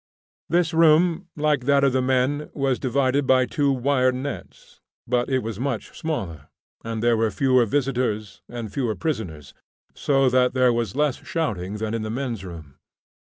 This 0.49 0.73
room, 0.73 1.27
like 1.35 1.65
that 1.65 1.83
of 1.83 1.93
the 1.93 2.01
men, 2.01 2.49
was 2.55 2.79
divided 2.79 3.27
by 3.27 3.45
two 3.45 3.71
wire 3.71 4.11
nets; 4.11 4.79
but 5.05 5.29
it 5.29 5.43
was 5.43 5.59
much 5.59 5.95
smaller, 5.95 6.47
and 6.83 7.03
there 7.03 7.15
were 7.15 7.29
fewer 7.29 7.67
visitors 7.67 8.41
and 8.49 8.73
fewer 8.73 8.95
prisoners, 8.95 9.53
so 9.93 10.27
that 10.27 10.55
there 10.55 10.73
was 10.73 10.95
less 10.95 11.23
shouting 11.23 11.75
than 11.77 11.93
in 11.93 12.01
the 12.01 12.09
men's 12.09 12.43
room. 12.43 12.77